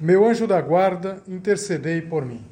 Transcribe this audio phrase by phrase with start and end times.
[0.00, 2.44] meu anjo da guarda, intercedei por mim.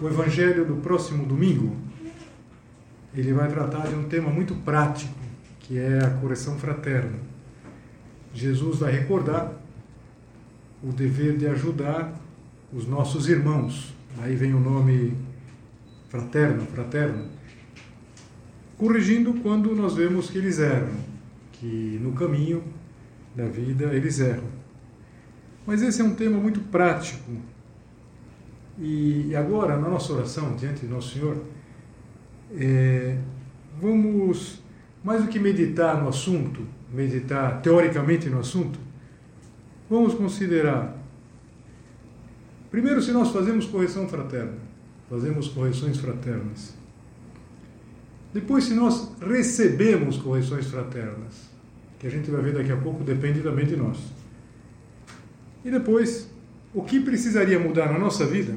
[0.00, 1.91] O evangelho do próximo domingo
[3.14, 5.14] ele vai tratar de um tema muito prático,
[5.60, 7.18] que é a correção fraterna.
[8.34, 9.52] Jesus vai recordar
[10.82, 12.12] o dever de ajudar
[12.72, 13.94] os nossos irmãos.
[14.18, 15.16] Aí vem o nome
[16.08, 17.26] fraterno, fraterno,
[18.76, 20.94] corrigindo quando nós vemos que eles erram,
[21.52, 22.62] que no caminho
[23.34, 24.62] da vida eles erram.
[25.66, 27.30] Mas esse é um tema muito prático.
[28.78, 31.36] E agora, na nossa oração diante de Nosso Senhor,
[32.56, 33.18] é,
[33.80, 34.62] vamos,
[35.02, 38.78] mais do que meditar no assunto, meditar teoricamente no assunto,
[39.88, 40.96] vamos considerar.
[42.70, 44.58] Primeiro, se nós fazemos correção fraterna,
[45.08, 46.74] fazemos correções fraternas.
[48.32, 51.50] Depois, se nós recebemos correções fraternas,
[51.98, 53.98] que a gente vai ver daqui a pouco, depende também de nós.
[55.64, 56.30] E depois,
[56.74, 58.56] o que precisaria mudar na nossa vida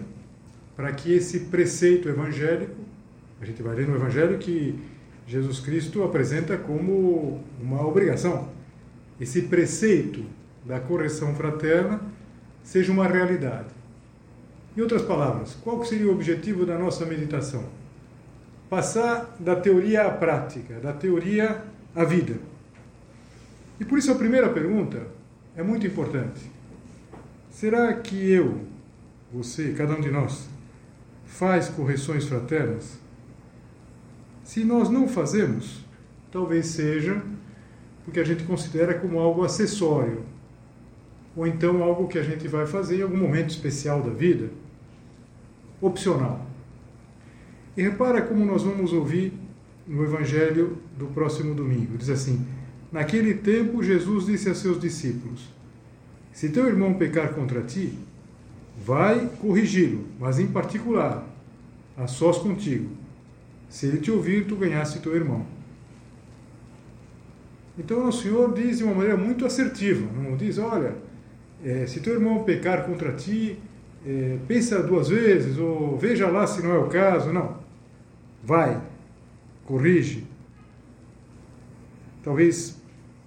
[0.76, 2.95] para que esse preceito evangélico
[3.42, 4.80] a gente vai ler no Evangelho que
[5.28, 8.50] Jesus Cristo apresenta como uma obrigação.
[9.20, 10.24] Esse preceito
[10.66, 12.02] da correção fraterna
[12.64, 13.74] seja uma realidade.
[14.76, 17.64] Em outras palavras, qual seria o objetivo da nossa meditação?
[18.70, 21.64] Passar da teoria à prática, da teoria
[21.96, 22.36] à vida.
[23.80, 25.08] E por isso a primeira pergunta
[25.56, 26.42] é muito importante.
[27.50, 28.62] Será que eu,
[29.32, 30.50] você, cada um de nós,
[31.26, 33.05] faz correções fraternas?
[34.46, 35.84] Se nós não fazemos,
[36.32, 37.20] talvez seja
[38.06, 40.22] porque a gente considera como algo acessório,
[41.36, 44.52] ou então algo que a gente vai fazer em algum momento especial da vida,
[45.82, 46.46] opcional.
[47.76, 49.34] E repara como nós vamos ouvir
[49.88, 51.98] no Evangelho do próximo domingo.
[51.98, 52.46] Diz assim:
[52.92, 55.50] Naquele tempo, Jesus disse a seus discípulos:
[56.32, 57.98] Se teu irmão pecar contra ti,
[58.78, 61.28] vai corrigi-lo, mas em particular,
[61.98, 63.05] a sós contigo
[63.70, 65.46] se ele te ouvir, tu ganhaste teu irmão.
[67.78, 70.96] Então o Senhor diz de uma maneira muito assertiva, não diz, olha,
[71.64, 73.60] é, se teu irmão pecar contra ti,
[74.06, 77.58] é, pensa duas vezes, ou veja lá se não é o caso, não.
[78.44, 78.82] Vai,
[79.66, 80.26] corrige.
[82.24, 82.78] Talvez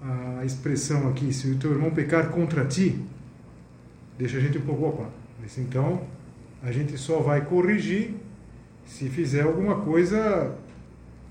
[0.01, 3.01] a expressão aqui, se o teu irmão pecar contra ti,
[4.17, 5.11] deixa a gente um pouco opa.
[5.41, 6.03] Mas então,
[6.63, 8.15] a gente só vai corrigir
[8.89, 10.57] se fizer alguma coisa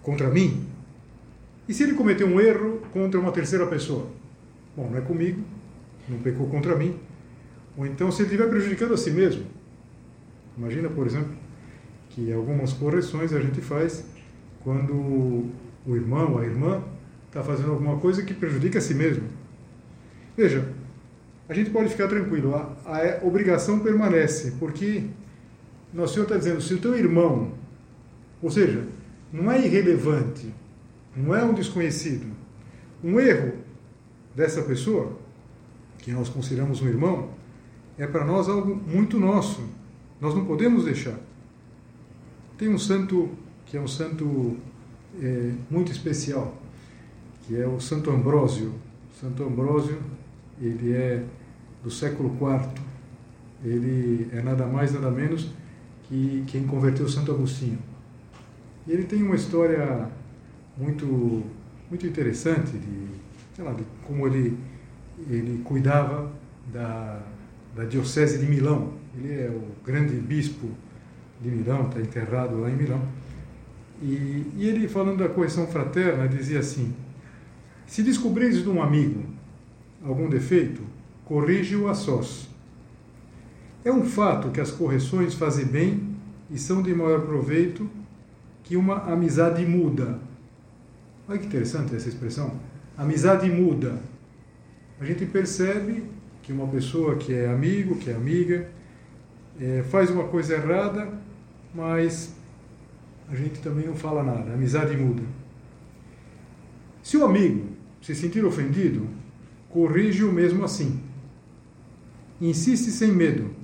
[0.03, 0.65] contra mim.
[1.67, 4.07] E se ele cometeu um erro contra uma terceira pessoa?
[4.75, 5.41] Bom, não é comigo,
[6.07, 6.97] não pecou contra mim.
[7.75, 9.43] Ou então, se ele estiver prejudicando a si mesmo.
[10.55, 11.33] Imagina, por exemplo,
[12.09, 14.05] que algumas correções a gente faz
[14.63, 16.83] quando o irmão, a irmã,
[17.27, 19.23] está fazendo alguma coisa que prejudica a si mesmo.
[20.35, 20.71] Veja,
[21.49, 25.05] a gente pode ficar tranquilo, a, a obrigação permanece, porque
[25.93, 27.51] nosso Senhor está dizendo, se o teu irmão,
[28.41, 28.85] ou seja,
[29.31, 30.53] não é irrelevante,
[31.15, 32.27] não é um desconhecido,
[33.03, 33.53] um erro
[34.35, 35.17] dessa pessoa,
[35.99, 37.29] que nós consideramos um irmão,
[37.97, 39.61] é para nós algo muito nosso.
[40.21, 41.17] Nós não podemos deixar.
[42.57, 43.29] Tem um santo
[43.65, 44.57] que é um santo
[45.21, 46.55] é, muito especial,
[47.43, 48.73] que é o Santo Ambrósio.
[49.19, 49.97] Santo Ambrósio,
[50.61, 51.23] ele é
[51.83, 52.69] do século IV.
[53.63, 55.49] Ele é nada mais, nada menos
[56.07, 57.79] que quem converteu Santo Agostinho.
[58.87, 60.07] E ele tem uma história
[60.77, 61.43] muito
[61.89, 63.07] muito interessante de,
[63.55, 64.57] sei lá, de como ele
[65.29, 66.31] ele cuidava
[66.71, 67.19] da,
[67.75, 68.93] da diocese de Milão.
[69.17, 70.69] Ele é o grande bispo
[71.41, 73.01] de Milão, está enterrado lá em Milão.
[74.01, 76.93] E, e ele, falando da correção fraterna, dizia assim:
[77.87, 79.23] Se descobrires de um amigo
[80.03, 80.81] algum defeito,
[81.25, 82.47] corrige-o a sós
[83.87, 86.15] é um fato que as correções fazem bem
[86.49, 87.89] e são de maior proveito
[88.63, 90.19] que uma amizade muda.
[91.27, 92.59] Olha que interessante essa expressão.
[92.97, 93.97] Amizade muda.
[94.99, 96.03] A gente percebe
[96.43, 98.69] que uma pessoa que é amigo, que é amiga,
[99.59, 101.07] é, faz uma coisa errada,
[101.73, 102.35] mas
[103.29, 104.53] a gente também não fala nada.
[104.53, 105.23] Amizade muda.
[107.01, 107.67] Se o amigo
[108.01, 109.07] se sentir ofendido,
[109.69, 110.99] corrige-o mesmo assim.
[112.41, 113.56] Insiste sem medo,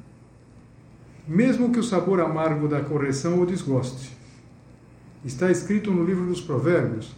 [1.27, 4.11] mesmo que o sabor amargo da correção o desgoste.
[5.23, 7.15] Está escrito no livro dos Provérbios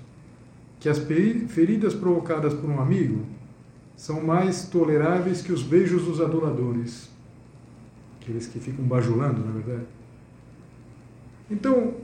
[0.80, 3.26] que as feridas provocadas por um amigo
[3.96, 7.10] são mais toleráveis que os beijos dos adoradores,
[8.22, 9.88] aqueles que ficam bajulando, na verdade.
[11.50, 11.96] Então,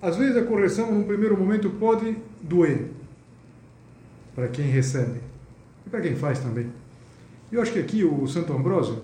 [0.00, 2.90] às vezes a correção, num primeiro momento, pode doer
[4.34, 5.20] para quem recebe
[5.84, 6.70] e para quem faz também.
[7.50, 9.02] Eu acho que aqui o Santo Ambrósio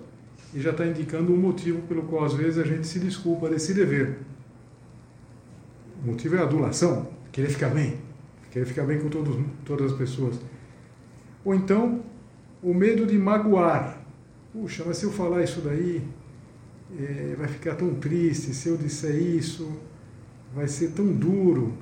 [0.61, 4.19] já está indicando um motivo pelo qual às vezes a gente se desculpa desse dever.
[6.03, 7.99] O motivo é a adulação, querer ficar bem,
[8.51, 10.39] querer ficar bem com todos, todas as pessoas.
[11.45, 12.03] Ou então,
[12.62, 14.01] o medo de magoar.
[14.53, 16.06] Puxa, mas se eu falar isso daí,
[16.99, 18.55] é, vai ficar tão triste.
[18.55, 19.77] Se eu disser isso,
[20.55, 21.75] vai ser tão duro,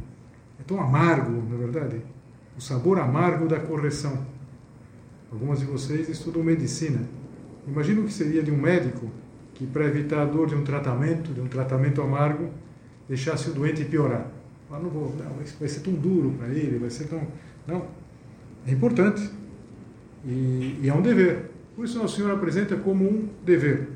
[0.58, 2.00] é tão amargo, na é verdade.
[2.56, 4.26] O sabor amargo da correção.
[5.30, 7.00] Algumas de vocês estudam medicina.
[7.66, 9.10] Imagina o que seria de um médico
[9.54, 12.50] que, para evitar a dor de um tratamento, de um tratamento amargo,
[13.08, 14.26] deixasse o doente piorar.
[14.70, 17.20] Ah, não vou, não, vai ser tão duro para ele, vai ser tão.
[17.66, 17.86] Não.
[18.66, 19.30] É importante.
[20.24, 21.50] E, e é um dever.
[21.76, 23.88] Por isso, Nosso Senhor apresenta como um dever.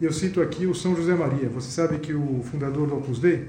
[0.00, 1.48] E eu cito aqui o São José Maria.
[1.48, 3.48] Você sabe que o fundador do Opus Dei,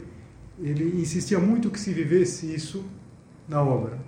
[0.59, 2.83] ele insistia muito que se vivesse isso
[3.47, 3.99] na obra.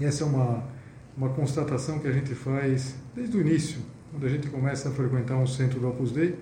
[0.00, 0.64] E essa é uma,
[1.16, 3.78] uma constatação que a gente faz desde o início,
[4.10, 6.36] quando a gente começa a frequentar um centro do Opus Dei,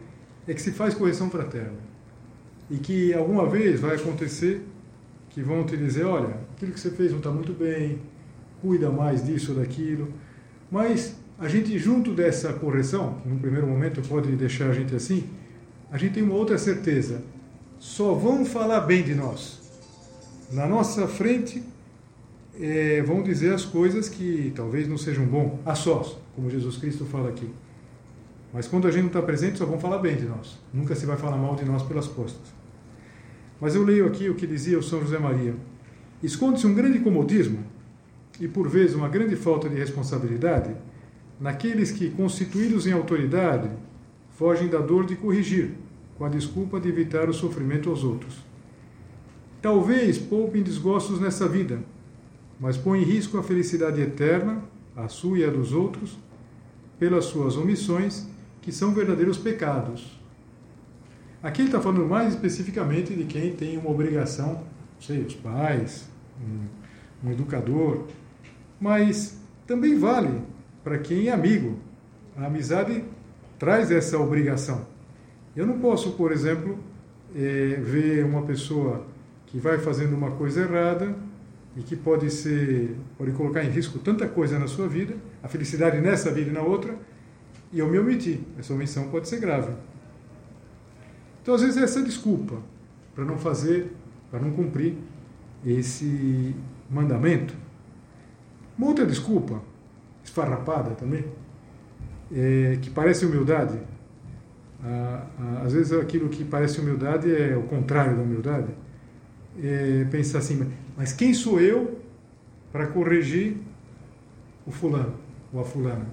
[0.46, 1.78] é que se faz correção fraterna
[2.70, 4.62] e que alguma vez vai acontecer
[5.30, 8.00] que vão te dizer, olha, aquilo que você fez não está muito bem,
[8.60, 10.08] cuida mais disso ou daquilo.
[10.70, 15.24] Mas a gente, junto dessa correção, que num primeiro momento pode deixar a gente assim,
[15.90, 17.22] a gente tem uma outra certeza.
[17.78, 19.60] Só vão falar bem de nós.
[20.52, 21.62] Na nossa frente,
[22.60, 27.04] é, vão dizer as coisas que talvez não sejam bom, a sós, como Jesus Cristo
[27.04, 27.48] fala aqui.
[28.52, 30.58] Mas quando a gente não está presente, só vão falar bem de nós.
[30.72, 32.52] Nunca se vai falar mal de nós pelas costas.
[33.60, 35.54] Mas eu leio aqui o que dizia o São José Maria.
[36.22, 37.64] Esconde-se um grande comodismo
[38.38, 40.74] e, por vezes, uma grande falta de responsabilidade
[41.40, 43.70] naqueles que, constituídos em autoridade,
[44.36, 45.72] fogem da dor de corrigir,
[46.18, 48.36] com a desculpa de evitar o sofrimento aos outros.
[49.60, 51.80] Talvez poupem desgostos nessa vida,
[52.62, 54.62] mas põem em risco a felicidade eterna,
[54.96, 56.16] a sua e a dos outros,
[56.98, 58.26] pelas suas omissões,
[58.62, 60.22] que são verdadeiros pecados
[61.42, 66.08] Aqui ele está falando mais especificamente de quem tem uma obrigação, não sei, os pais,
[66.40, 68.06] um, um educador,
[68.80, 70.40] mas também vale
[70.84, 71.78] para quem é amigo.
[72.36, 73.02] A amizade
[73.58, 74.86] traz essa obrigação.
[75.56, 76.78] Eu não posso, por exemplo,
[77.34, 79.04] é, ver uma pessoa
[79.46, 81.12] que vai fazendo uma coisa errada
[81.76, 86.00] e que pode ser pode colocar em risco tanta coisa na sua vida, a felicidade
[86.00, 86.96] nessa vida e na outra,
[87.72, 88.40] e eu me omitir.
[88.58, 89.72] Essa omissão pode ser grave.
[91.42, 92.58] Então, às vezes, essa é desculpa
[93.14, 93.92] para não fazer,
[94.30, 94.94] para não cumprir
[95.66, 96.54] esse
[96.88, 97.54] mandamento.
[98.76, 99.62] Uma outra desculpa,
[100.22, 101.24] esfarrapada também,
[102.32, 103.78] é, que parece humildade.
[105.64, 108.68] às vezes, aquilo que parece humildade é o contrário da humildade.
[109.60, 111.98] É pensar assim, mas quem sou eu
[112.70, 113.56] para corrigir
[114.66, 115.14] o fulano
[115.52, 116.06] ou a fulana?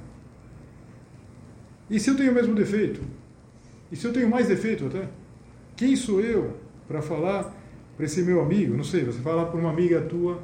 [1.90, 3.02] E se eu tenho o mesmo defeito?
[3.92, 5.08] E se eu tenho mais defeito até?
[5.76, 7.56] Quem sou eu para falar
[7.96, 8.76] para esse meu amigo?
[8.76, 10.44] Não sei, você fala para uma amiga tua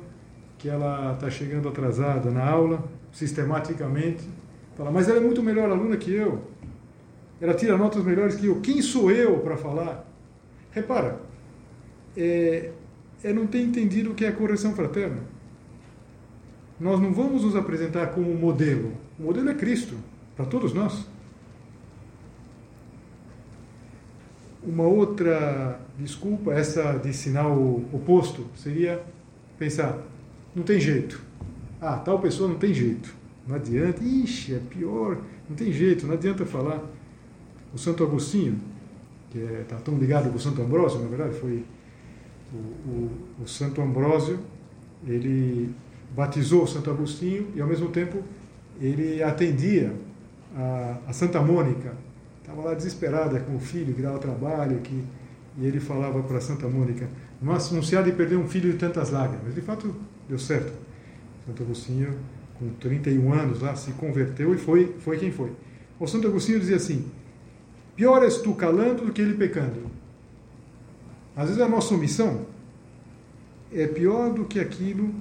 [0.58, 4.28] que ela está chegando atrasada na aula, sistematicamente,
[4.76, 6.42] fala, mas ela é muito melhor aluna que eu,
[7.40, 10.10] ela tira notas melhores que eu, quem sou eu para falar?
[10.72, 11.20] Repara,
[12.18, 12.72] é,
[13.26, 15.18] é não ter entendido o que é correção fraterna.
[16.80, 18.94] Nós não vamos nos apresentar como modelo.
[19.18, 19.96] O modelo é Cristo,
[20.36, 21.08] para todos nós.
[24.62, 27.58] Uma outra desculpa, essa de sinal
[27.92, 29.02] oposto, seria
[29.58, 29.98] pensar:
[30.54, 31.20] não tem jeito.
[31.82, 33.16] Ah, tal pessoa não tem jeito.
[33.48, 34.04] Não adianta.
[34.04, 35.18] Ixi, é pior.
[35.50, 36.80] Não tem jeito, não adianta falar.
[37.74, 38.60] O Santo Agostinho,
[39.32, 41.66] que está é, tá tão ligado com o Santo Ambrósio, na verdade, foi
[42.54, 43.12] o, o,
[43.44, 44.40] o Santo Ambrósio,
[45.06, 45.74] ele
[46.16, 48.24] batizou o Santo Agostinho e, ao mesmo tempo,
[48.80, 49.94] ele atendia
[50.56, 51.94] a, a Santa Mônica,
[52.42, 55.04] estava lá desesperada com o filho que dava trabalho, que,
[55.58, 57.08] e ele falava para Santa Mônica:
[57.42, 59.54] não se há de perder um filho de tantas lágrimas.
[59.54, 59.94] De fato,
[60.28, 60.74] deu certo.
[61.46, 62.16] Santo Agostinho,
[62.58, 65.52] com 31 anos lá, se converteu e foi, foi quem foi.
[66.00, 67.06] O Santo Agostinho dizia assim:
[67.96, 69.92] pior és tu calando do que ele pecando.
[71.36, 72.46] Às vezes a nossa omissão
[73.74, 75.14] é pior do que aquilo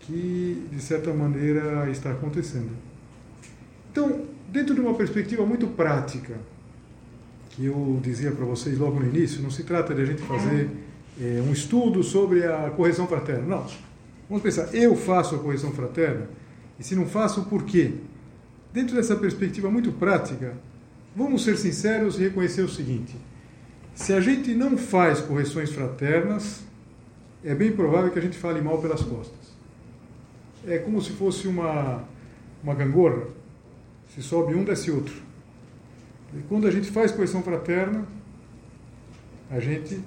[0.00, 2.70] que, de certa maneira, está acontecendo.
[3.92, 6.34] Então, dentro de uma perspectiva muito prática,
[7.50, 10.70] que eu dizia para vocês logo no início, não se trata de a gente fazer
[11.20, 13.44] é, um estudo sobre a correção fraterna.
[13.44, 13.66] Não.
[14.28, 16.28] Vamos pensar, eu faço a correção fraterna?
[16.78, 17.94] E se não faço, por quê?
[18.72, 20.54] Dentro dessa perspectiva muito prática,
[21.14, 23.16] vamos ser sinceros e reconhecer o seguinte:
[24.00, 26.62] se a gente não faz correções fraternas,
[27.44, 29.52] é bem provável que a gente fale mal pelas costas.
[30.66, 32.02] É como se fosse uma,
[32.64, 33.26] uma gangorra.
[34.14, 35.14] Se sobe um, desce outro.
[36.34, 38.06] E quando a gente faz correção fraterna,
[39.50, 40.00] a gente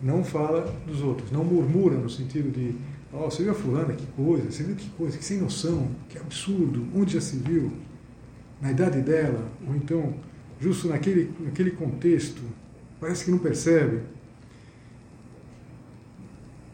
[0.00, 2.76] não fala dos outros, não murmura no sentido de,
[3.12, 5.88] ó, oh, você viu a fulana, que coisa, você viu que coisa, que sem noção,
[6.08, 7.72] que absurdo, onde já se viu,
[8.60, 10.14] na idade dela, ou então,
[10.60, 12.42] justo naquele, naquele contexto,
[13.00, 14.02] parece que não percebe.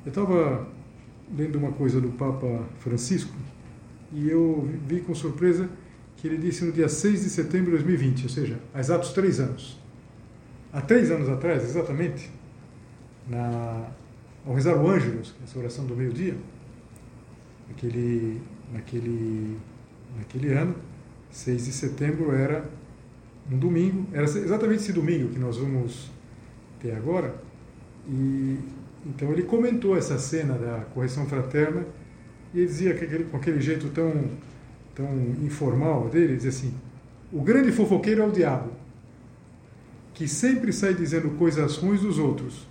[0.05, 0.69] Eu estava
[1.37, 3.35] lendo uma coisa do Papa Francisco
[4.13, 5.69] e eu vi com surpresa
[6.17, 9.41] que ele disse no dia 6 de setembro de 2020, ou seja, há exatos três
[9.41, 9.79] anos.
[10.73, 12.31] Há três anos atrás, exatamente,
[13.29, 13.89] na,
[14.47, 16.37] ao rezar o Ângelus, essa oração do meio-dia,
[17.69, 18.41] naquele,
[18.73, 19.59] naquele,
[20.17, 20.77] naquele ano,
[21.31, 22.69] 6 de setembro era
[23.51, 26.11] um domingo, era exatamente esse domingo que nós vamos
[26.81, 27.35] ter agora,
[28.09, 28.59] e
[29.05, 31.85] então ele comentou essa cena da correção fraterna
[32.55, 34.31] e ele dizia que aquele, com aquele jeito tão,
[34.95, 35.09] tão
[35.43, 36.75] informal dele, dizia assim,
[37.33, 38.71] o grande fofoqueiro é o diabo,
[40.15, 42.67] que sempre sai dizendo coisas ruins dos outros,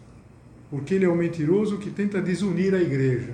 [0.70, 3.34] porque ele é o mentiroso que tenta desunir a igreja.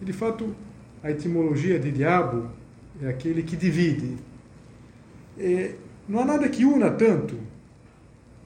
[0.00, 0.54] E de fato,
[1.02, 2.50] a etimologia de diabo
[3.00, 4.16] é aquele que divide.
[5.38, 5.74] É,
[6.08, 7.36] não há nada que una tanto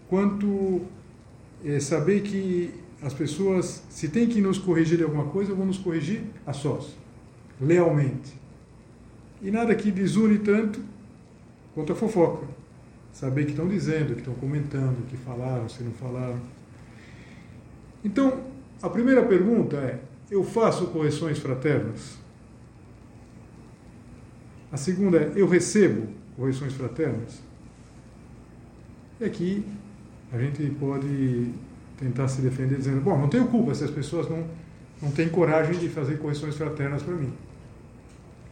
[0.09, 0.83] quanto
[1.65, 5.79] é, saber que as pessoas, se tem que nos corrigir de alguma coisa, vão nos
[5.79, 6.97] corrigir a sós,
[7.61, 8.35] lealmente.
[9.41, 10.81] E nada que desune tanto
[11.75, 12.47] quanto a fofoca.
[13.13, 16.41] Saber que estão dizendo, que estão comentando, que falaram, se não falaram.
[18.05, 18.45] Então,
[18.83, 22.19] a primeira pergunta é: eu faço correções fraternas?
[24.71, 26.09] A segunda é: eu recebo
[26.41, 27.43] correções fraternas?
[29.21, 29.63] E aqui
[30.33, 31.53] a gente pode
[31.99, 34.47] tentar se defender dizendo: bom, não tenho culpa se as pessoas não,
[35.03, 37.31] não têm coragem de fazer correções fraternas para mim.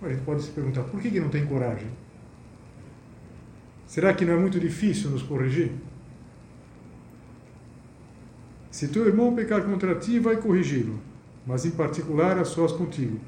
[0.03, 1.89] A gente pode se perguntar: por que, que não tem coragem?
[3.87, 5.73] Será que não é muito difícil nos corrigir?
[8.71, 11.01] Se teu irmão pecar contra ti, vai corrigi-lo,
[11.47, 13.19] mas em particular a sós contigo.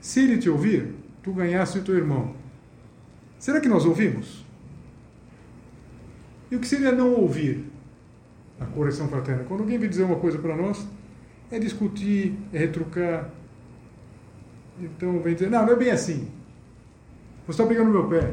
[0.00, 0.92] Se ele te ouvir,
[1.22, 2.41] tu ganhaste o teu irmão.
[3.42, 4.44] Será que nós ouvimos?
[6.48, 7.64] E o que seria não ouvir
[8.60, 9.42] a correção fraterna?
[9.42, 10.86] Quando alguém vem dizer uma coisa para nós,
[11.50, 13.30] é discutir, é retrucar.
[14.80, 16.28] Então vem dizer, não, não é bem assim.
[17.44, 18.32] Você está pegando meu pé.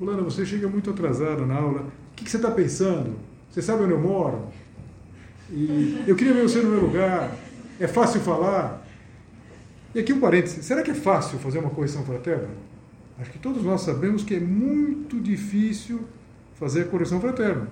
[0.00, 1.82] Fulano, você chega muito atrasado na aula.
[1.82, 3.14] O que, que você está pensando?
[3.52, 4.48] Você sabe onde eu moro?
[5.48, 7.30] E eu queria ver você no meu lugar.
[7.78, 8.84] É fácil falar.
[9.94, 12.48] E aqui um parêntese: será que é fácil fazer uma correção fraterna?
[13.18, 16.00] Acho que todos nós sabemos que é muito difícil
[16.54, 17.68] fazer correção fraterna.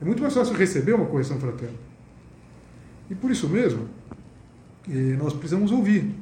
[0.00, 1.76] É muito mais fácil receber uma correção fraterna.
[3.10, 3.88] E por isso mesmo,
[4.88, 6.14] eh, nós precisamos ouvir.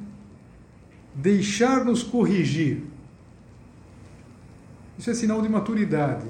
[1.15, 2.83] Deixar-nos corrigir.
[4.97, 6.27] Isso é sinal de maturidade.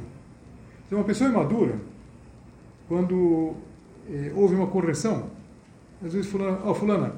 [0.86, 1.80] Então, uma pessoa é madura
[2.88, 3.56] quando
[4.10, 5.30] é, houve uma correção.
[6.06, 7.16] Às vezes, fulana, oh, fulana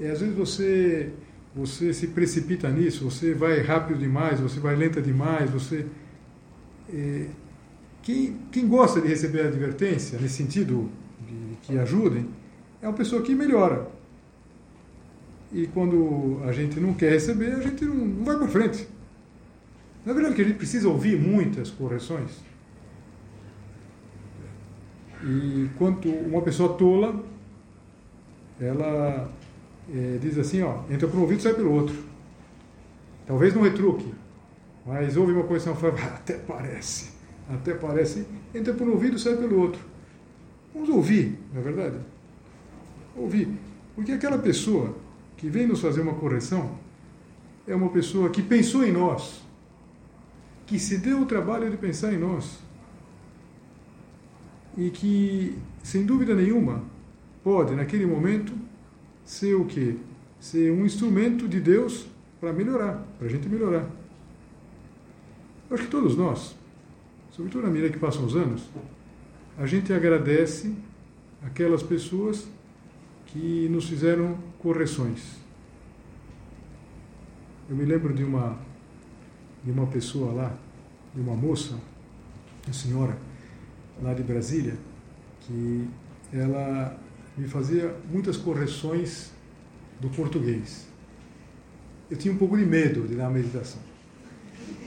[0.00, 1.12] é, às vezes você,
[1.56, 5.86] você se precipita nisso, você vai rápido demais, você vai lenta demais, você...
[6.92, 7.28] É,
[8.02, 10.90] quem, quem gosta de receber advertência, nesse sentido,
[11.26, 12.28] de, que ajudem,
[12.82, 13.88] é uma pessoa que melhora.
[15.50, 18.86] E quando a gente não quer receber, a gente não, não vai para frente.
[20.04, 22.30] Na verdade, que a gente precisa ouvir muitas correções.
[25.24, 27.24] E quanto uma pessoa tola,
[28.60, 29.28] ela
[29.92, 31.96] é, diz assim, ó, entra por um ouvido e sai pelo outro.
[33.26, 34.12] Talvez não retruque,
[34.84, 37.10] mas ouve uma coisa e fala, até parece,
[37.48, 39.80] até parece, entra por um ouvido e sai pelo outro.
[40.72, 41.96] Vamos ouvir, não é verdade?
[43.16, 43.48] Ouvir.
[43.94, 44.94] Porque aquela pessoa
[45.36, 46.78] que vem nos fazer uma correção
[47.66, 49.42] é uma pessoa que pensou em nós,
[50.66, 52.58] que se deu o trabalho de pensar em nós
[54.76, 56.84] e que, sem dúvida nenhuma,
[57.42, 58.52] pode, naquele momento,
[59.26, 59.96] ser o quê?
[60.40, 62.06] Ser um instrumento de Deus
[62.40, 63.90] para melhorar, para a gente melhorar.
[65.68, 66.54] Eu acho que todos nós,
[67.32, 68.62] sobretudo na medida que passam os anos,
[69.58, 70.72] a gente agradece
[71.42, 72.46] aquelas pessoas
[73.26, 75.36] que nos fizeram correções.
[77.68, 78.64] Eu me lembro de uma
[79.64, 80.56] de uma pessoa lá,
[81.12, 81.76] de uma moça,
[82.64, 83.18] uma senhora
[84.00, 84.76] lá de Brasília,
[85.40, 85.88] que
[86.32, 86.96] ela
[87.36, 89.30] me fazia muitas correções
[90.00, 90.86] do português.
[92.10, 93.80] Eu tinha um pouco de medo de dar a meditação.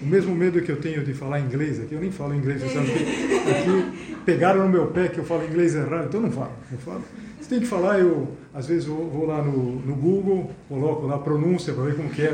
[0.02, 2.92] O mesmo medo que eu tenho de falar inglês aqui, eu nem falo inglês, sabe
[2.92, 7.04] aqui pegaram no meu pé que eu falo inglês errado, então não falo, não falo.
[7.40, 11.16] Você tem que falar, eu às vezes vou, vou lá no, no Google, coloco lá
[11.16, 12.32] a pronúncia para ver como que é,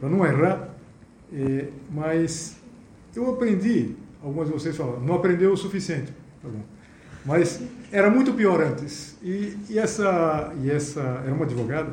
[0.00, 0.70] para não errar.
[1.32, 2.56] É, mas
[3.14, 6.12] eu aprendi, algumas de vocês falam, não aprendeu o suficiente.
[6.42, 6.62] Tá bom.
[7.24, 9.16] Mas era muito pior antes.
[9.22, 11.92] E, e, essa, e essa era uma advogada.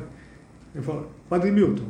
[0.74, 1.86] Eu falo, Padre Milton,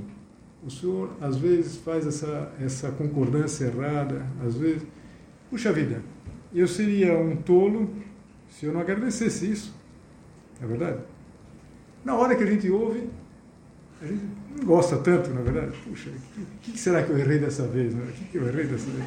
[0.65, 4.83] o senhor às vezes faz essa, essa concordância errada, às vezes.
[5.51, 6.03] Puxa vida,
[6.55, 7.91] eu seria um tolo
[8.49, 9.75] se eu não agradecesse isso.
[10.63, 11.01] É verdade?
[12.05, 13.09] Na hora que a gente ouve,
[14.01, 14.25] a gente
[14.57, 15.77] não gosta tanto, na verdade.
[15.85, 17.95] Puxa, o que, que, será que eu errei dessa vez?
[17.95, 18.05] Né?
[18.09, 19.05] O que, que eu errei dessa vez?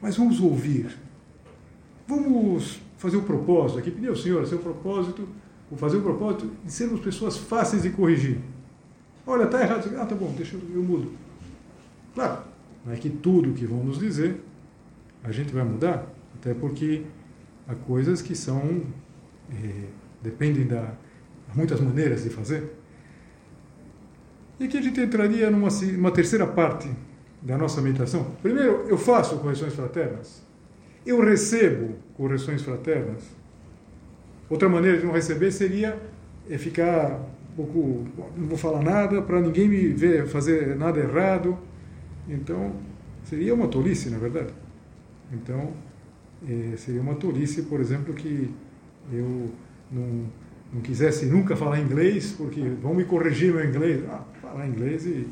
[0.00, 0.96] Mas vamos ouvir.
[2.06, 5.26] Vamos fazer o propósito aqui, pedir ao Senhor seu propósito,
[5.70, 8.38] ou fazer o propósito de sermos pessoas fáceis de corrigir.
[9.26, 9.90] Olha, está errado.
[9.96, 11.10] Ah, tá bom, deixa eu, eu mudo.
[12.14, 12.42] Claro,
[12.84, 14.38] não é que tudo que vão nos dizer
[15.24, 17.04] a gente vai mudar, até porque
[17.66, 18.82] há coisas que são.
[19.50, 19.86] Eh,
[20.22, 20.92] dependem da.
[21.50, 22.70] Há muitas maneiras de fazer.
[24.58, 26.90] E aqui a gente entraria numa uma terceira parte
[27.40, 28.36] da nossa meditação.
[28.42, 30.49] Primeiro, eu faço correções fraternas.
[31.04, 33.22] Eu recebo correções fraternas.
[34.48, 35.98] Outra maneira de não receber seria
[36.48, 37.20] é ficar
[37.56, 38.04] pouco.
[38.36, 41.58] Não vou falar nada para ninguém me ver fazer nada errado.
[42.28, 42.74] Então,
[43.24, 44.52] seria uma tolice, na verdade.
[45.32, 45.72] Então,
[46.48, 48.50] é, seria uma tolice, por exemplo, que
[49.12, 49.50] eu
[49.90, 50.26] não,
[50.72, 54.02] não quisesse nunca falar inglês, porque vão me corrigir meu inglês.
[54.08, 55.26] Ah, falar inglês e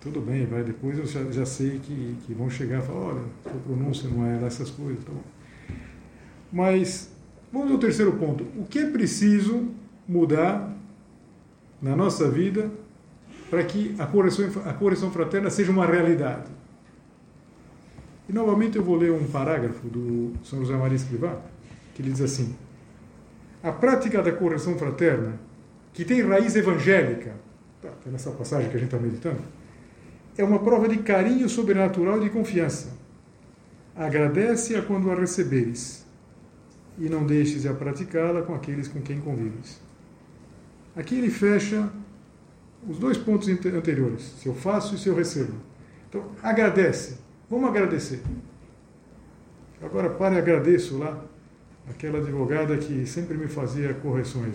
[0.00, 0.62] tudo bem, vai.
[0.62, 4.26] Depois eu já, já sei que, que vão chegar e falar: olha, sua pronúncia não
[4.26, 5.02] é essas coisas.
[5.02, 5.22] Tá bom.
[6.52, 7.10] Mas,
[7.52, 8.44] vamos ao terceiro ponto.
[8.56, 9.68] O que é preciso
[10.06, 10.74] mudar
[11.80, 12.70] na nossa vida
[13.48, 16.50] para que a correção, a correção fraterna seja uma realidade?
[18.28, 21.40] E novamente eu vou ler um parágrafo do São José Maria Escrivá,
[21.94, 22.54] que ele diz assim:
[23.62, 25.40] A prática da correção fraterna,
[25.92, 27.34] que tem raiz evangélica,
[27.80, 29.40] tá, é nessa passagem que a gente está meditando,
[30.36, 32.88] é uma prova de carinho sobrenatural e de confiança.
[33.96, 36.06] Agradece-a quando a receberes,
[36.98, 39.80] e não deixes de a praticá-la com aqueles com quem convives.
[40.96, 41.90] Aqui ele fecha
[42.88, 45.54] os dois pontos anteriores, se eu faço e se eu recebo.
[46.08, 47.18] Então, agradece
[47.50, 48.22] Vamos agradecer.
[49.82, 51.20] Agora pare e agradeço lá
[51.88, 54.54] aquela advogada que sempre me fazia correções.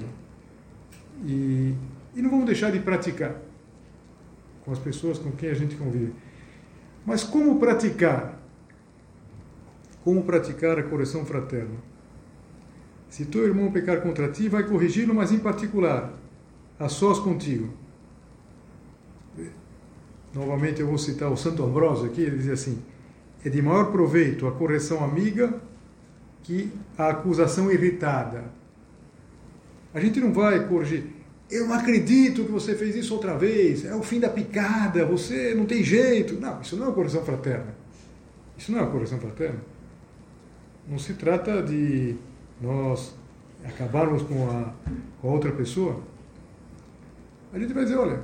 [1.26, 1.76] E,
[2.16, 3.36] e não vamos deixar de praticar
[4.64, 6.14] com as pessoas com quem a gente convive.
[7.06, 8.40] Mas como praticar?
[10.04, 11.76] Como praticar a correção fraterna?
[13.10, 16.14] Se teu irmão pecar contra ti, vai corrigi-lo, mas em particular,
[16.80, 17.86] a sós contigo
[20.36, 22.84] novamente eu vou citar o Santo Ambrósio aqui, ele diz assim:
[23.44, 25.62] é de maior proveito a correção amiga
[26.44, 28.44] que a acusação irritada.
[29.94, 31.15] A gente não vai corrigir.
[31.50, 33.86] Eu não acredito que você fez isso outra vez.
[33.86, 35.06] É o fim da picada.
[35.06, 36.40] Você não tem jeito.
[36.40, 37.76] Não, isso não é correção fraterna.
[38.58, 39.60] Isso não é correção fraterna.
[40.88, 42.16] Não se trata de
[42.62, 43.14] nós
[43.64, 44.74] acabarmos com a,
[45.22, 46.00] com a outra pessoa.
[47.54, 48.22] A gente vai dizer, olha,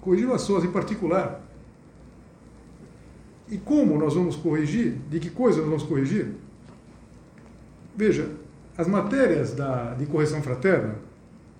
[0.00, 1.40] corrigindo as suas em particular.
[3.48, 4.98] E como nós vamos corrigir?
[5.08, 6.34] De que coisa nós vamos corrigir?
[7.94, 8.30] Veja,
[8.76, 10.96] as matérias da, de correção fraterna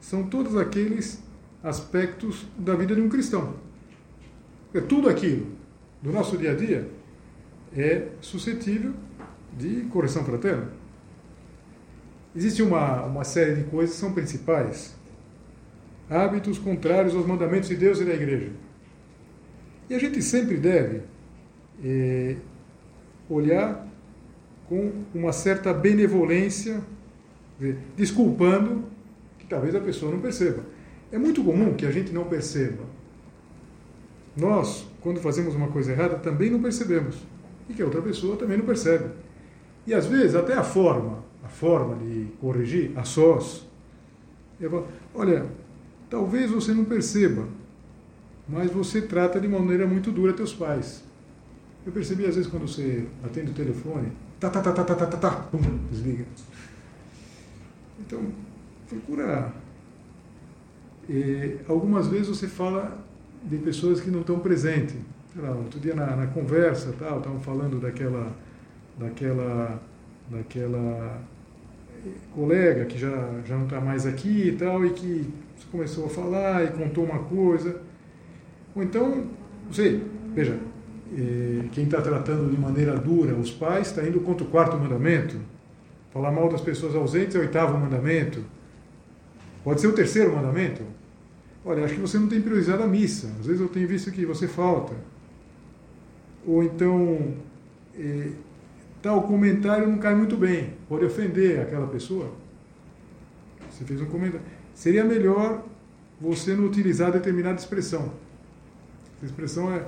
[0.03, 1.23] são todos aqueles
[1.63, 3.55] aspectos da vida de um cristão.
[4.75, 5.47] É tudo aquilo
[6.03, 6.91] do nosso dia a dia
[7.75, 8.93] é suscetível
[9.57, 10.69] de correção fraterna.
[12.35, 14.95] Existe uma, uma série de coisas que são principais
[16.11, 18.51] hábitos contrários aos mandamentos de Deus e da igreja.
[19.89, 21.03] E a gente sempre deve
[21.83, 22.37] é,
[23.31, 23.87] olhar
[24.69, 26.83] com uma certa benevolência,
[27.97, 28.92] desculpando
[29.53, 30.65] talvez a pessoa não perceba.
[31.11, 32.85] É muito comum que a gente não perceba.
[34.35, 37.17] Nós, quando fazemos uma coisa errada, também não percebemos.
[37.69, 39.11] E que a outra pessoa também não percebe.
[39.87, 43.69] E às vezes até a forma, a forma de corrigir a sós,
[44.59, 45.45] Eu falo, olha,
[46.09, 47.47] talvez você não perceba,
[48.49, 51.05] mas você trata de maneira muito dura teus pais.
[51.85, 55.07] Eu percebi às vezes quando você atende o telefone, tá, tá, tá, tá, tá, tá,
[55.07, 55.59] tá, tá pum,
[55.91, 56.25] desliga.
[58.01, 58.21] Então,
[58.93, 59.53] procura.
[61.69, 62.99] Algumas vezes você fala
[63.45, 64.97] de pessoas que não estão presentes.
[65.37, 68.31] Lá, outro dia na, na conversa, tal, estavam falando daquela,
[68.99, 69.81] daquela,
[70.31, 71.23] daquela
[72.35, 75.33] colega que já, já não está mais aqui e tal, e que
[75.71, 77.81] começou a falar e contou uma coisa.
[78.75, 79.27] Ou então,
[79.65, 80.03] não sei,
[80.35, 80.59] veja,
[81.17, 85.37] eh, quem está tratando de maneira dura os pais está indo contra o quarto mandamento.
[86.11, 88.45] Falar mal das pessoas ausentes é o oitavo mandamento.
[89.65, 90.83] Pode ser o terceiro mandamento.
[91.65, 93.29] Olha, acho que você não tem priorizado a missa.
[93.39, 94.95] Às vezes eu tenho visto que você falta.
[96.45, 97.35] Ou então,
[97.97, 98.33] eh,
[99.01, 100.75] tal comentário não cai muito bem.
[100.89, 102.33] Pode ofender aquela pessoa.
[103.71, 104.45] Você fez um comentário.
[104.75, 105.65] Seria melhor
[106.21, 108.13] você não utilizar determinada expressão.
[109.17, 109.87] Essa expressão é,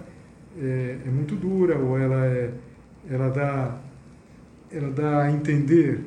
[0.58, 2.52] é, é muito dura ou ela, é,
[3.10, 3.78] ela, dá,
[4.70, 6.04] ela dá a entender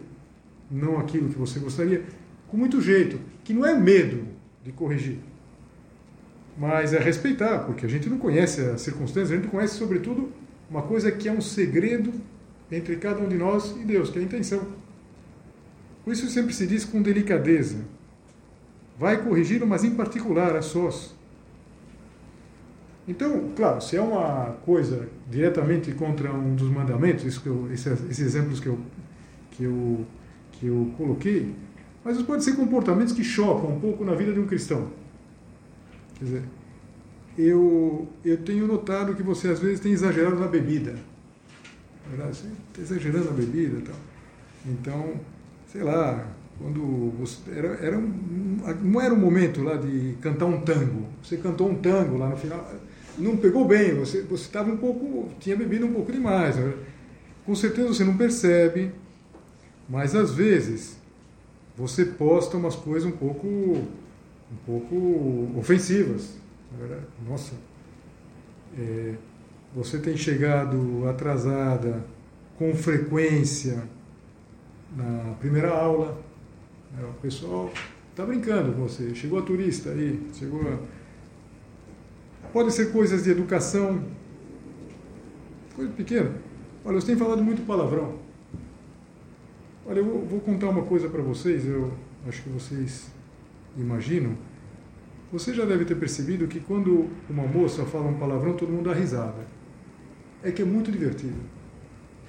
[0.69, 2.03] não aquilo que você gostaria,
[2.47, 4.25] com muito jeito, que não é medo
[4.62, 5.19] de corrigir,
[6.57, 10.33] mas é respeitar, porque a gente não conhece as circunstâncias, a gente conhece, sobretudo,
[10.69, 12.12] uma coisa que é um segredo
[12.69, 14.67] entre cada um de nós e Deus, que é a intenção.
[16.03, 17.77] Por isso sempre se diz com delicadeza.
[18.99, 21.15] Vai corrigi mas em particular a sós.
[23.07, 28.60] Então, claro, se é uma coisa diretamente contra um dos mandamentos, eu, esses, esses exemplos
[28.60, 28.77] que eu,
[29.51, 30.05] que, eu,
[30.51, 31.55] que eu coloquei,
[32.08, 34.88] mas pode ser comportamentos que chocam um pouco na vida de um cristão.
[36.17, 36.43] Quer dizer,
[37.38, 40.96] eu, eu tenho notado que você às vezes tem exagerado na bebida.
[42.12, 43.96] Está exagerando na bebida e tal.
[44.65, 45.13] Então,
[45.72, 46.26] sei lá,
[46.58, 51.06] quando você, era, era um, não era o momento lá de cantar um tango.
[51.22, 52.65] Você cantou um tango lá no final
[53.17, 56.56] não pegou bem, você estava um pouco, tinha bebido um pouco demais.
[57.46, 58.91] Com certeza você não percebe,
[59.89, 60.96] mas às vezes
[61.78, 66.36] você posta umas coisas um pouco, um pouco ofensivas.
[67.30, 67.54] Nossa,
[68.78, 69.13] é,
[69.76, 72.04] você tem chegado atrasada
[72.58, 73.84] com frequência
[74.96, 76.20] na primeira aula.
[76.92, 77.08] Né?
[77.08, 77.72] O pessoal
[78.10, 79.13] está brincando com você.
[79.13, 80.80] Chegou a turista aí, chegou a
[82.52, 84.04] Pode ser coisas de educação,
[85.76, 86.32] coisa pequena.
[86.84, 88.16] Olha, você tem falado muito palavrão.
[89.89, 91.93] Olha, eu vou, contar uma coisa para vocês, eu
[92.28, 93.10] acho que vocês
[93.78, 94.36] imaginam.
[95.32, 98.93] Você já deve ter percebido que quando uma moça fala um palavrão, todo mundo dá
[98.93, 99.47] risada.
[100.43, 101.38] É que é muito divertido.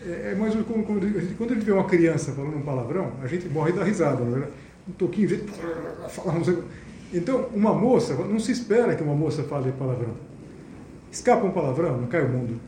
[0.06, 1.00] É, é mais como, como,
[1.36, 4.48] quando gente vê uma criança falando um palavrão, a gente morre da risada, não é?
[4.88, 5.38] Um toquinho, de
[6.10, 6.40] falar
[7.12, 10.14] então, uma moça, não se espera que uma moça fale palavrão.
[11.10, 12.60] Escapa um palavrão, não cai o mundo.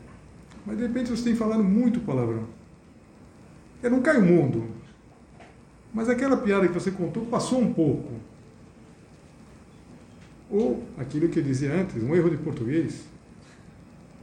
[0.67, 2.45] Mas de repente você tem falando muito palavrão.
[3.83, 4.80] É, não cai o mundo.
[5.93, 8.13] Mas aquela piada que você contou passou um pouco.
[10.51, 13.05] Ou aquilo que eu dizia antes, um erro de português.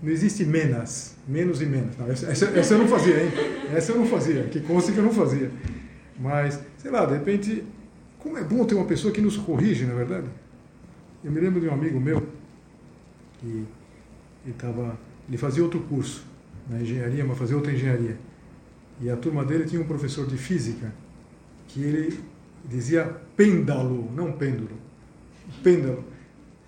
[0.02, 1.98] Não existe menos, menos e menos.
[1.98, 3.32] Não, essa, essa, eu não fazia, hein?
[3.74, 5.52] Essa eu não fazia, que consta que eu não fazia.
[6.20, 7.64] Mas, sei lá, de repente
[8.28, 10.28] como é bom ter uma pessoa que nos corrige, na é verdade?
[11.24, 12.28] Eu me lembro de um amigo meu
[13.40, 13.66] que
[14.46, 16.26] ele, tava, ele fazia outro curso
[16.70, 18.18] na engenharia, mas fazia outra engenharia.
[19.00, 20.92] E a turma dele tinha um professor de física
[21.68, 22.20] que ele
[22.66, 24.70] dizia pêndalo, não pêndulo.
[25.64, 26.04] Pêndalo.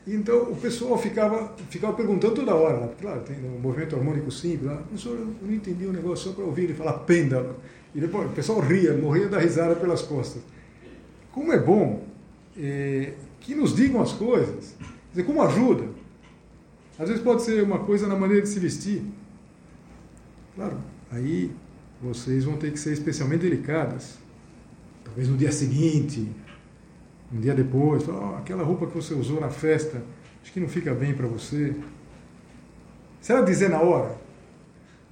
[0.07, 4.77] Então o pessoal ficava, ficava perguntando toda hora, claro, tem um movimento harmônico simples, lá,
[4.77, 7.55] professor, eu não entendi o negócio só para ouvir ele falar pêndalo.
[7.93, 10.41] E depois o pessoal ria, morria da risada pelas costas.
[11.31, 12.03] Como é bom
[12.57, 14.75] é, que nos digam as coisas,
[15.11, 15.85] dizer, como ajuda.
[16.97, 19.03] Às vezes pode ser uma coisa na maneira de se vestir.
[20.55, 20.77] Claro,
[21.11, 21.51] aí
[22.01, 24.17] vocês vão ter que ser especialmente delicadas.
[25.09, 26.29] Talvez no dia seguinte,
[27.33, 30.01] um dia depois, oh, aquela roupa que você usou na festa,
[30.41, 31.75] acho que não fica bem para você.
[33.19, 34.15] Se ela dizer na hora,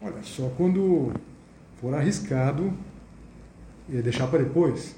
[0.02, 1.12] olha, só quando
[1.82, 2.74] for arriscado,
[3.90, 4.96] e deixar para depois.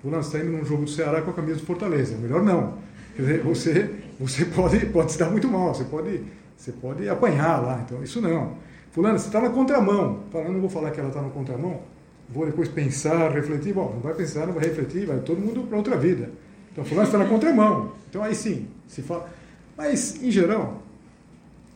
[0.00, 2.16] Fulano, está indo num jogo do Ceará com a camisa do Fortaleza.
[2.16, 2.78] Melhor não.
[3.14, 6.22] Quer dizer, você, você pode, pode se dar muito mal, você pode,
[6.56, 7.82] você pode apanhar lá.
[7.84, 8.56] Então, isso não.
[8.90, 10.20] Fulano, você está na contramão.
[10.30, 11.80] Fala, não vou falar que ela está na contramão.
[12.28, 13.72] Vou depois pensar, refletir.
[13.74, 16.30] Bom, não vai pensar, não vai refletir, vai todo mundo para outra vida.
[16.72, 17.92] Então, fulano está na contramão.
[18.08, 19.30] Então, aí sim, se fala.
[19.76, 20.82] Mas, em geral,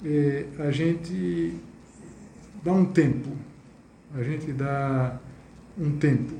[0.04, 1.54] é, a gente
[2.64, 3.30] dá um tempo.
[4.14, 5.18] A gente dá
[5.78, 6.34] um tempo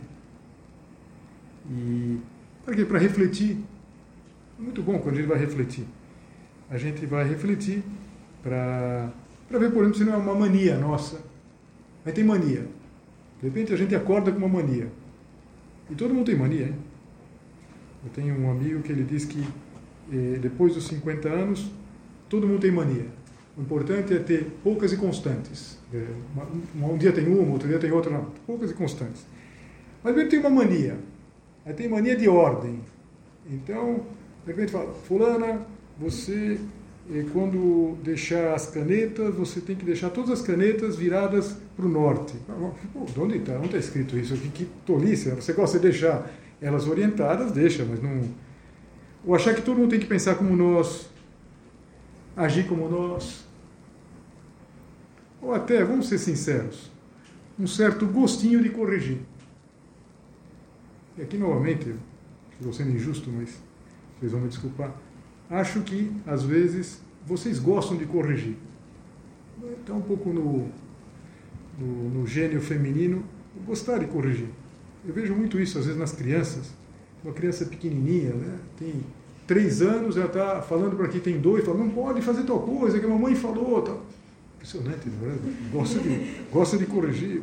[1.71, 2.19] e
[2.65, 2.85] para quê?
[2.85, 3.59] Para refletir
[4.59, 5.85] É muito bom quando a gente vai refletir.
[6.71, 7.83] A gente vai refletir
[8.43, 9.13] para
[9.51, 11.21] ver, por exemplo, se não é uma mania nossa.
[12.05, 12.67] Mas tem mania.
[13.41, 14.89] De repente a gente acorda com uma mania.
[15.91, 16.75] E todo mundo tem mania, hein?
[18.05, 19.43] Eu tenho um amigo que ele diz que
[20.13, 21.71] eh, depois dos 50 anos,
[22.29, 23.07] todo mundo tem mania.
[23.57, 25.79] O importante é ter poucas e constantes.
[25.93, 26.07] É,
[26.75, 28.27] uma, um dia tem uma, outro dia tem outra, não.
[28.47, 29.27] Poucas e constantes.
[30.03, 30.97] Mas ele tem uma mania.
[31.67, 32.81] Aí tem mania de ordem.
[33.51, 34.07] Então,
[34.45, 35.67] de repente fala, fulana,
[35.99, 36.59] você, eh,
[37.33, 42.35] quando deixar as canetas, você tem que deixar todas as canetas viradas para o norte.
[42.93, 43.57] Pô, onde está?
[43.57, 44.37] Onde está escrito isso?
[44.37, 45.31] Que, que tolice.
[45.31, 48.23] Você gosta de deixar elas orientadas, deixa, mas não...
[49.25, 51.09] Ou achar que todo mundo tem que pensar como nós,
[52.37, 53.47] agir como nós.
[55.41, 56.91] Ou até, vamos ser sinceros,
[57.59, 59.19] um certo gostinho de corrigir.
[61.17, 61.95] E aqui, novamente,
[62.59, 63.59] estou sendo injusto, mas
[64.19, 64.95] vocês vão me desculpar.
[65.51, 68.57] Acho que, às vezes, vocês gostam de corrigir.
[69.81, 70.69] Está um pouco no,
[71.79, 73.25] no, no gênio feminino
[73.67, 74.49] gostar de corrigir.
[75.07, 76.71] Eu vejo muito isso, às vezes, nas crianças.
[77.25, 78.59] Uma criança pequenininha, né?
[78.79, 78.95] tem
[79.47, 83.01] três anos, ela está falando para quem tem dois, fala, não pode fazer tal coisa
[83.01, 83.83] que a mamãe falou.
[83.83, 84.03] Tal.
[84.57, 85.35] Impressionante, não é?
[85.73, 87.43] Gosta de, gosta de corrigir.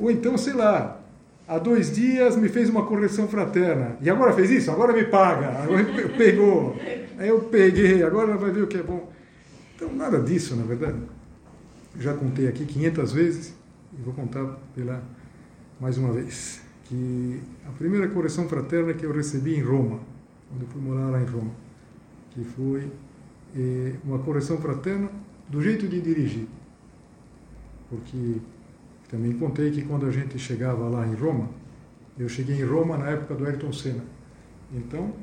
[0.00, 0.97] Ou então, sei lá,
[1.48, 3.96] há dois dias me fez uma correção fraterna.
[4.02, 4.70] E agora fez isso?
[4.70, 5.62] Agora me paga.
[5.62, 5.84] Agora
[6.16, 6.76] pegou.
[7.16, 9.10] Aí eu peguei, agora vai ver o que é bom.
[9.74, 10.98] Então, nada disso, na verdade.
[11.98, 13.54] Já contei aqui 500 vezes
[13.98, 15.02] e vou contar pela
[15.80, 16.60] mais uma vez.
[16.84, 20.00] Que a primeira correção fraterna que eu recebi em Roma,
[20.48, 21.50] quando eu fui morar lá em Roma,
[22.30, 22.90] que foi
[23.56, 25.10] eh, uma correção fraterna
[25.48, 26.46] do jeito de dirigir.
[27.90, 28.36] Porque
[29.08, 31.48] também contei que quando a gente chegava lá em Roma,
[32.18, 34.02] eu cheguei em Roma na época do Ayrton Senna.
[34.72, 35.14] Então,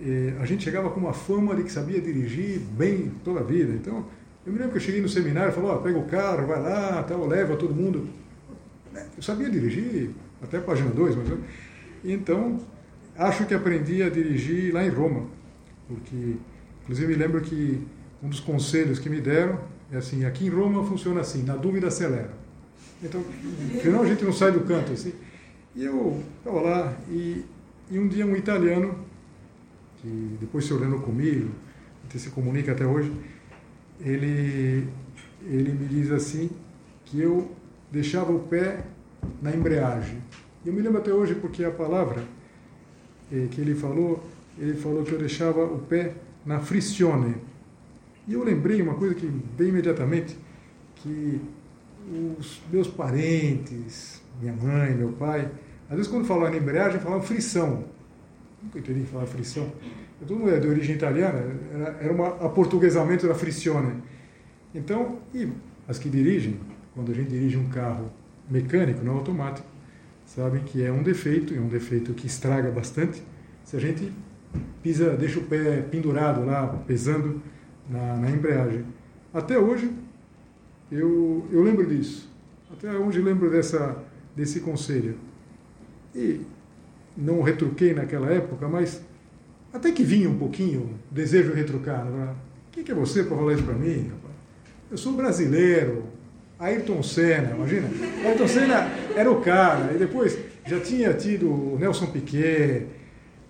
[0.00, 3.72] eh, a gente chegava com uma fama de que sabia dirigir bem toda a vida.
[3.72, 4.04] Então,
[4.44, 6.60] eu me lembro que eu cheguei no seminário e falou, oh, pega o carro, vai
[6.60, 8.06] lá, tal, leva todo mundo.
[9.16, 10.10] Eu sabia dirigir,
[10.42, 11.38] até página 2, mas...
[12.04, 12.58] Então,
[13.16, 15.26] acho que aprendi a dirigir lá em Roma.
[15.88, 16.36] Porque,
[16.82, 17.80] inclusive, me lembro que
[18.22, 19.58] um dos conselhos que me deram
[19.90, 22.41] é assim, aqui em Roma funciona assim, na dúvida acelera.
[23.02, 23.20] Então,
[23.76, 25.12] afinal a gente não sai do canto assim.
[25.74, 27.44] E eu estava lá e,
[27.90, 28.94] e, um dia um italiano,
[30.00, 31.50] que depois se ordenou comigo,
[32.12, 33.12] gente se comunica até hoje,
[34.00, 34.86] ele,
[35.46, 36.50] ele me diz assim
[37.04, 37.50] que eu
[37.90, 38.84] deixava o pé
[39.40, 40.18] na embreagem.
[40.64, 42.22] E eu me lembro até hoje porque a palavra
[43.32, 44.22] eh, que ele falou,
[44.58, 47.36] ele falou que eu deixava o pé na frizione.
[48.26, 50.36] E eu lembrei uma coisa que bem imediatamente,
[50.96, 51.40] que
[52.38, 55.50] os meus parentes, minha mãe, meu pai,
[55.88, 57.84] às vezes quando falavam em embreagem, falavam frição.
[58.62, 59.70] Nunca entendi falar frição.
[60.20, 64.02] Todo mundo é de origem italiana, era, era um aportuguesamento da frizione.
[64.74, 65.48] Então, e
[65.88, 66.60] as que dirigem,
[66.94, 68.10] quando a gente dirige um carro
[68.48, 69.66] mecânico, não automático,
[70.24, 73.22] sabem que é um defeito, é um defeito que estraga bastante,
[73.64, 74.12] se a gente
[74.82, 77.42] pisa, deixa o pé pendurado lá, pesando
[77.88, 78.84] na, na embreagem.
[79.34, 79.90] Até hoje,
[80.92, 82.30] eu, eu lembro disso.
[82.70, 83.96] Até hoje lembro dessa,
[84.36, 85.16] desse conselho.
[86.14, 86.40] E
[87.16, 89.02] não retruquei naquela época, mas
[89.72, 92.04] até que vinha um pouquinho o desejo de retrucar.
[92.04, 92.34] Né?
[92.70, 94.12] Quem que é você para falar isso para mim?
[94.90, 96.04] Eu sou brasileiro,
[96.58, 97.88] Ayrton Senna, imagina?
[98.24, 102.86] Ayrton Senna era o cara, e depois já tinha tido Nelson Piquet,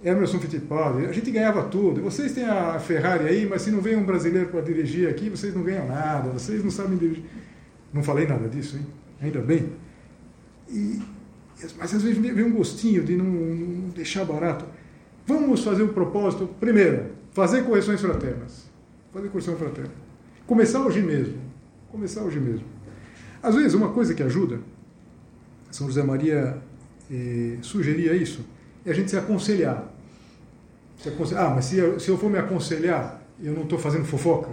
[0.05, 2.03] Emerson Fittipaldi, a gente ganhava tudo.
[2.03, 5.55] Vocês têm a Ferrari aí, mas se não vem um brasileiro para dirigir aqui, vocês
[5.55, 7.25] não ganham nada, vocês não sabem dirigir.
[7.93, 8.87] Não falei nada disso, hein?
[9.21, 9.71] Ainda bem.
[10.69, 11.01] E,
[11.79, 14.65] mas às vezes vem um gostinho de não, não deixar barato.
[15.27, 16.49] Vamos fazer um propósito.
[16.59, 18.69] Primeiro, fazer correções fraternas.
[19.13, 19.93] Fazer correção fraterna.
[20.47, 21.39] Começar hoje mesmo.
[21.91, 22.67] Começar hoje mesmo.
[23.43, 24.61] Às vezes, uma coisa que ajuda,
[25.71, 26.59] São José Maria
[27.11, 28.45] eh, sugeria isso,
[28.85, 29.92] é a gente se aconselhar.
[31.37, 34.51] Ah, mas se eu, se eu for me aconselhar, eu não estou fazendo fofoca?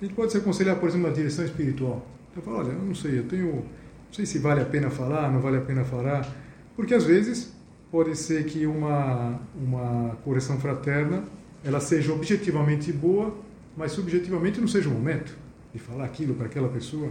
[0.00, 2.06] A gente pode se aconselhar, por exemplo, na direção espiritual.
[2.30, 5.30] Então, fala, olha, eu não sei, eu tenho, não sei se vale a pena falar,
[5.30, 6.28] não vale a pena falar,
[6.76, 7.52] porque às vezes
[7.90, 11.24] pode ser que uma, uma correção fraterna
[11.64, 13.36] ela seja objetivamente boa,
[13.76, 15.36] mas subjetivamente não seja o momento
[15.72, 17.10] de falar aquilo para aquela pessoa.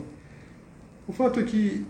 [1.07, 1.85] O fato é que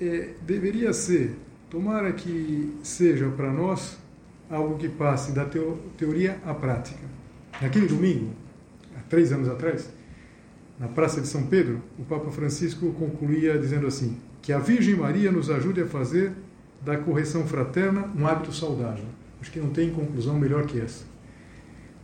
[0.00, 1.36] é, deveria ser
[1.70, 3.98] Tomara que seja para nós
[4.50, 7.00] algo que passe da teo, teoria à prática.
[7.60, 8.30] Naquele domingo,
[8.96, 9.90] há três anos atrás,
[10.78, 15.32] na Praça de São Pedro, o Papa Francisco concluía dizendo assim: que a Virgem Maria
[15.32, 16.32] nos ajude a fazer
[16.82, 19.04] da correção fraterna um hábito saudável.
[19.40, 21.04] Acho que não tem conclusão melhor que essa.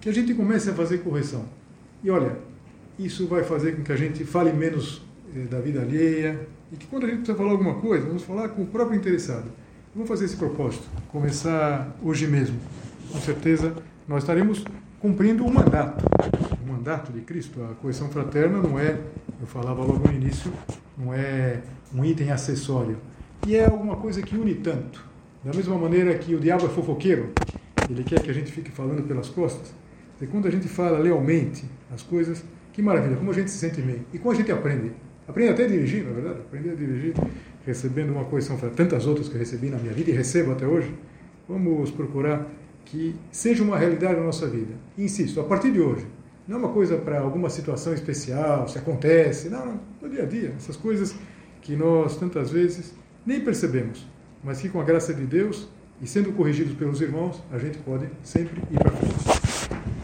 [0.00, 1.46] que a gente comece a fazer correção.
[2.02, 2.36] E olha,
[2.98, 5.02] isso vai fazer com que a gente fale menos
[5.34, 8.50] eh, da vida alheia e que quando a gente precisa falar alguma coisa, vamos falar
[8.50, 9.50] com o próprio interessado.
[9.94, 12.58] Vamos fazer esse propósito, começar hoje mesmo.
[13.12, 13.72] Com certeza
[14.08, 14.64] nós estaremos
[14.98, 16.04] cumprindo o mandato,
[16.60, 17.62] o mandato de Cristo.
[17.62, 18.98] A coesão fraterna não é,
[19.40, 20.52] eu falava logo no início,
[20.98, 21.60] não é
[21.94, 22.98] um item acessório.
[23.46, 25.00] E é alguma coisa que une tanto.
[25.44, 27.30] Da mesma maneira que o diabo é fofoqueiro,
[27.88, 29.72] ele quer que a gente fique falando pelas costas.
[30.20, 33.80] E quando a gente fala lealmente as coisas, que maravilha, como a gente se sente
[33.80, 34.04] bem.
[34.12, 34.90] E como a gente aprende.
[35.28, 36.40] Aprende até a dirigir, na é verdade.
[36.40, 37.14] Aprende a dirigir,
[37.66, 40.92] recebendo uma coisa, tantas outras que eu recebi na minha vida e recebo até hoje.
[41.48, 42.46] Vamos procurar
[42.84, 44.74] que seja uma realidade na nossa vida.
[44.96, 46.06] insisto, a partir de hoje,
[46.46, 50.26] não é uma coisa para alguma situação especial, se acontece, não, não, no dia a
[50.26, 51.14] dia, essas coisas
[51.62, 54.06] que nós tantas vezes nem percebemos,
[54.42, 55.66] mas que com a graça de Deus
[56.02, 60.03] e sendo corrigidos pelos irmãos, a gente pode sempre ir para frente.